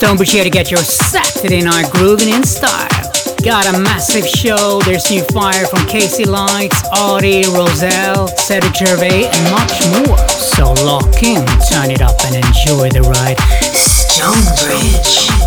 Stonebridge 0.00 0.32
here 0.32 0.44
to 0.44 0.48
get 0.48 0.70
your 0.70 0.80
Saturday 0.80 1.60
night 1.60 1.90
grooving 1.92 2.30
in 2.30 2.42
style. 2.42 2.88
Got 3.44 3.66
a 3.66 3.78
massive 3.78 4.26
show, 4.26 4.80
there's 4.86 5.10
new 5.10 5.22
fire 5.24 5.66
from 5.66 5.80
KC 5.80 6.26
Lights, 6.26 6.82
Audie, 6.96 7.44
Roselle, 7.52 8.26
Cedric 8.28 8.74
Gervais, 8.74 9.28
and 9.30 9.50
much 9.52 10.08
more. 10.08 10.16
So 10.26 10.72
lock 10.84 11.22
in, 11.22 11.46
turn 11.70 11.90
it 11.90 12.00
up, 12.00 12.18
and 12.24 12.34
enjoy 12.34 12.88
the 12.88 13.02
ride. 13.02 13.36
Stonebridge. 13.76 15.39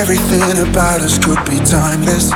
Everything 0.00 0.66
about 0.66 1.02
us 1.02 1.18
could 1.18 1.44
be 1.44 1.60
timeless. 1.60 2.30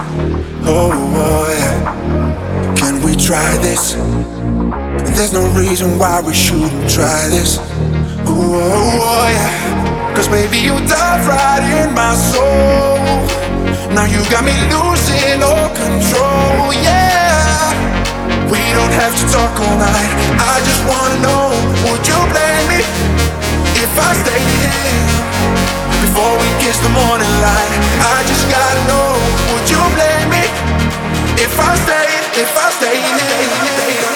Oh, 0.69 0.93
oh 0.93 1.49
yeah. 1.49 2.77
Can 2.77 3.03
we 3.03 3.17
try 3.17 3.57
this? 3.65 3.95
There's 5.17 5.33
no 5.33 5.49
reason 5.57 5.99
why 5.99 6.21
we 6.21 6.35
shouldn't 6.35 6.91
try 6.91 7.27
this. 7.33 7.57
Oh, 8.29 8.37
oh, 8.37 9.01
oh 9.01 9.29
yeah. 9.33 10.15
Cause 10.15 10.29
baby, 10.29 10.59
you 10.59 10.77
dive 10.85 11.27
right 11.27 11.65
in 11.81 11.95
my 11.95 12.13
soul. 12.13 13.01
Now 13.97 14.05
you 14.13 14.21
got 14.29 14.45
me 14.45 14.53
losing 14.69 15.41
all 15.41 15.73
control, 15.73 16.69
yeah. 16.85 17.73
We 18.53 18.61
don't 18.77 18.93
have 18.93 19.17
to 19.17 19.25
talk 19.33 19.57
all 19.65 19.79
night. 19.81 20.13
I 20.37 20.61
just 20.69 20.85
wanna 20.85 21.17
know, 21.25 21.49
would 21.89 22.05
you 22.05 22.21
blame 22.29 22.67
me 22.69 22.81
if 23.81 23.93
I 23.97 24.13
stay 24.21 24.41
here? 24.53 24.85
Before 26.15 26.39
we 26.39 26.47
kiss 26.63 26.79
the 26.79 26.89
morning 26.91 27.33
light. 27.43 27.71
I 28.15 28.23
just 28.31 28.47
gotta 28.49 28.83
know, 28.87 29.19
would 29.51 29.67
you 29.69 29.83
blame 29.99 30.31
me 30.31 30.45
if 31.43 31.59
I 31.59 31.75
stay, 31.83 32.41
if 32.41 32.57
I 32.57 32.71
stay 32.71 32.95
here? 32.95 33.75
escape 33.95 34.14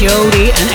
Jody 0.00 0.50
and 0.50 0.69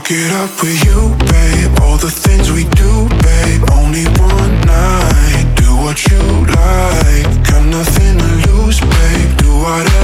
Fuck 0.00 0.12
it 0.12 0.32
up 0.32 0.62
with 0.62 0.82
you, 0.86 1.14
babe. 1.30 1.78
All 1.82 1.98
the 1.98 2.10
things 2.10 2.50
we 2.50 2.64
do, 2.64 3.06
babe. 3.20 3.62
Only 3.72 4.04
one 4.18 4.60
night. 4.62 5.54
Do 5.56 5.76
what 5.76 6.02
you 6.08 6.22
like. 6.56 7.44
Got 7.44 7.66
nothing 7.66 8.16
to 8.16 8.50
lose, 8.50 8.80
babe. 8.80 9.36
Do 9.36 9.52
whatever. 9.58 9.99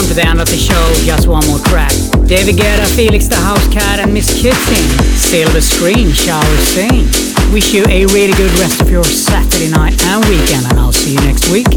Come 0.00 0.08
to 0.08 0.14
the 0.14 0.26
end 0.26 0.40
of 0.40 0.48
the 0.48 0.56
show. 0.56 0.80
Just 1.04 1.28
one 1.28 1.46
more 1.46 1.58
track. 1.68 1.92
David 2.24 2.56
Guetta, 2.56 2.88
Felix 2.96 3.28
da 3.28 3.36
Housecat, 3.36 4.00
and 4.00 4.14
Miss 4.14 4.32
Kittin. 4.32 4.80
Silver 5.12 5.60
Screen, 5.60 6.08
Shower 6.10 6.56
Scene. 6.72 7.04
Wish 7.52 7.74
you 7.74 7.84
a 7.84 8.06
really 8.06 8.32
good 8.32 8.50
rest 8.56 8.80
of 8.80 8.88
your 8.88 9.04
Saturday 9.04 9.68
night 9.68 10.00
and 10.04 10.24
weekend, 10.24 10.64
and 10.72 10.80
I'll 10.80 10.90
see 10.90 11.12
you 11.12 11.20
next 11.20 11.30
next 11.40 11.52
week. 11.52 11.68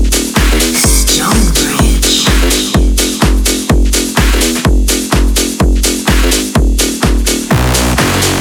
Stonebridge. 0.72 2.24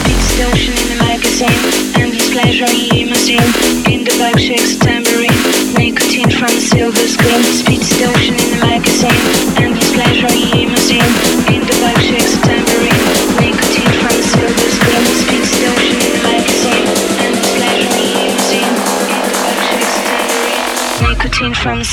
Distortion 0.06 0.74
in 0.78 0.86
the 0.94 0.98
magazine, 1.02 1.58
endless 1.98 2.30
pleasure 2.30 2.70
in 2.70 2.88
limousine. 2.88 3.50
In 3.90 4.04
the 4.04 4.14
vibe 4.14 4.38
shakes 4.38 4.76
tambourine, 4.76 5.34
nicotine 5.74 6.30
from 6.30 6.54
the 6.54 6.60
silver 6.60 7.06
screen. 7.08 7.42
Speed 7.42 7.80
distortion 7.80 8.34
in 8.34 8.50
the 8.54 8.66
magazine, 8.66 9.61
from 21.62 21.84